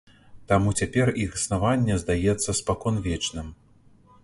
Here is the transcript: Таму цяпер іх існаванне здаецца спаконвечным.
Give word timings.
Таму 0.51 0.71
цяпер 0.83 1.11
іх 1.25 1.35
існаванне 1.39 1.99
здаецца 2.05 2.57
спаконвечным. 2.63 3.47